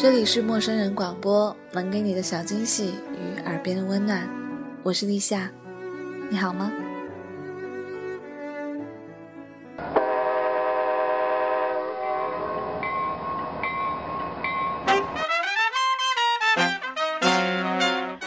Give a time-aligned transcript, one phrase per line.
[0.00, 4.28] 这里是陌生人广播，能给你的小惊喜与耳边的温暖。
[4.84, 5.50] 我是立夏，
[6.30, 6.70] 你好吗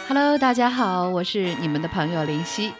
[0.09, 2.73] ？Hello，大家好，我是你们的朋友林夕。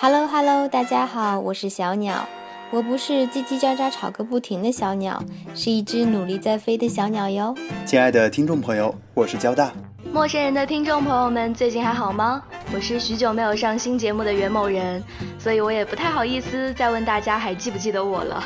[0.00, 2.28] Hello，Hello，大家好，我是小鸟。
[2.70, 5.22] 我不是叽叽喳喳吵个不停的小鸟，
[5.54, 7.54] 是一只努力在飞的小鸟哟。
[7.86, 9.72] 亲爱的听众朋友，我是交大。
[10.12, 12.42] 陌生人的听众朋友们，最近还好吗？
[12.74, 15.02] 我是许久没有上新节目的袁某人，
[15.38, 18.44] 所以我也不太好意思再问大家还记不记得我了。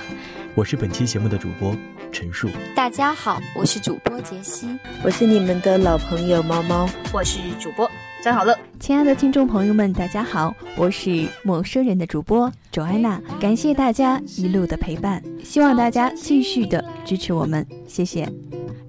[0.54, 1.74] 我是本期节目的主播
[2.12, 2.48] 陈树。
[2.76, 4.68] 大家好，我是主播杰西，
[5.02, 7.90] 我是你们的老朋友猫猫，我是主播。
[8.22, 18.32] 张好了，亲爱的听众朋友们，大家好，我是陌生人的主播周安娜，感谢大家一路的陪伴，希望大家继续的支持我们，谢谢。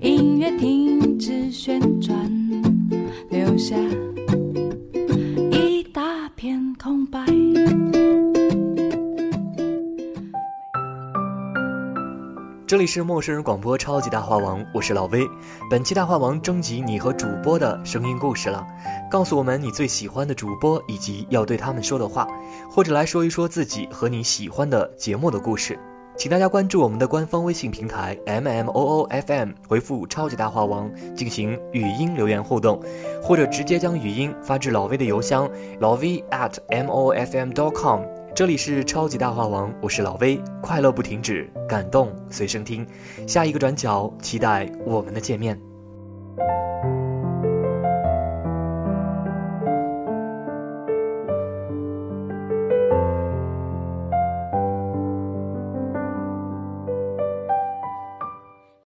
[0.02, 2.16] 音乐停止旋转，
[3.31, 3.75] 留下
[12.73, 15.29] 这里是陌生人广播超级大话王，我是老威。
[15.69, 18.66] 本期大话王征集你和主播的声音故事了，
[19.11, 22.27] 告诉我们你最喜欢的主播以及要对他们说的话，
[22.67, 25.77] 或者来说一说自己和你喜欢的节目的故事。
[26.17, 32.81] 请大家关注我们的官方微信平台 M M O O F M，回复超级大话王进行语音留言互动，
[33.21, 35.47] 或者直接将语音发至老威的邮箱
[35.79, 38.01] 老 V at M O F M dot com。
[38.36, 42.84] 这里是超级大话王，我是老威，快乐不停止，感动随身听，
[43.28, 45.56] 下一个转角，期待我们的见面。